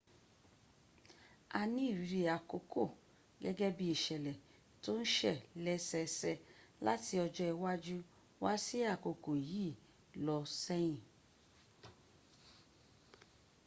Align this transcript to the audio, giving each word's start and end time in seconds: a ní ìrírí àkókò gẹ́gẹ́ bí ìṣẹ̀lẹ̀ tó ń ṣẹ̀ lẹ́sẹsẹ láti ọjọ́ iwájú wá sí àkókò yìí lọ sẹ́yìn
a 1.59 1.61
ní 1.73 1.81
ìrírí 1.91 2.21
àkókò 2.37 2.83
gẹ́gẹ́ 3.41 3.75
bí 3.77 3.85
ìṣẹ̀lẹ̀ 3.95 4.41
tó 4.83 4.91
ń 4.99 5.05
ṣẹ̀ 5.15 5.35
lẹ́sẹsẹ 5.65 6.33
láti 6.85 7.13
ọjọ́ 7.25 7.47
iwájú 7.53 7.97
wá 8.43 8.51
sí 8.65 8.77
àkókò 8.93 9.31
yìí 9.49 9.71
lọ 10.25 10.35
sẹ́yìn 10.61 10.99